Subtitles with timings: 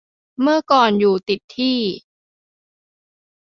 [0.41, 1.79] เมื่อก่อนอยู่ติดที่